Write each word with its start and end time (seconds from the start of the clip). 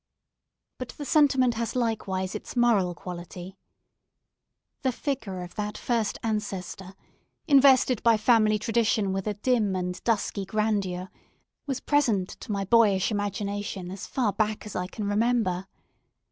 But 0.79 0.87
the 0.97 1.05
sentiment 1.05 1.53
has 1.53 1.75
likewise 1.75 2.33
its 2.33 2.55
moral 2.55 2.95
quality. 2.95 3.59
The 4.81 4.91
figure 4.91 5.43
of 5.43 5.53
that 5.53 5.77
first 5.77 6.17
ancestor, 6.23 6.95
invested 7.47 8.01
by 8.01 8.17
family 8.17 8.57
tradition 8.57 9.13
with 9.13 9.27
a 9.27 9.35
dim 9.35 9.75
and 9.75 10.03
dusky 10.03 10.43
grandeur, 10.45 11.11
was 11.67 11.81
present 11.81 12.29
to 12.29 12.51
my 12.51 12.65
boyish 12.65 13.11
imagination 13.11 13.91
as 13.91 14.07
far 14.07 14.33
back 14.33 14.65
as 14.65 14.75
I 14.75 14.87
can 14.87 15.07
remember. 15.07 15.67